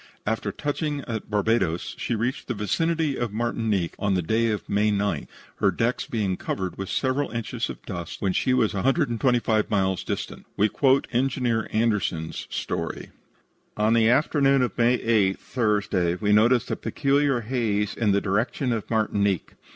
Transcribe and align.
After 0.25 0.51
touching 0.51 1.01
at 1.01 1.29
Barbados, 1.29 1.93
she 1.99 2.15
reached 2.15 2.47
the 2.47 2.55
vicinity 2.55 3.17
of 3.19 3.31
Martinique 3.31 3.93
on 3.99 4.15
May 4.15 4.19
9th, 4.23 5.27
her 5.57 5.69
decks 5.69 6.07
being 6.07 6.37
covered 6.37 6.75
with 6.75 6.89
several 6.89 7.29
inches 7.29 7.69
of 7.69 7.85
dust 7.85 8.19
when 8.19 8.33
she 8.33 8.51
was 8.51 8.73
a 8.73 8.81
hundred 8.81 9.11
and 9.11 9.21
twenty 9.21 9.37
five 9.37 9.69
miles 9.69 10.03
distant. 10.03 10.47
We 10.57 10.69
quote 10.69 11.07
engineer 11.11 11.67
Anderson's 11.71 12.47
story: 12.49 13.11
"On 13.77 13.93
the 13.93 14.09
afternoon 14.09 14.63
of 14.63 14.75
May 14.75 14.95
8 14.95 15.37
(Thursday) 15.39 16.15
we 16.15 16.33
noticed 16.33 16.71
a 16.71 16.75
peculiar 16.75 17.41
haze 17.41 17.93
in 17.93 18.11
the 18.11 18.21
direction 18.21 18.73
of 18.73 18.89
Martinique. 18.89 19.53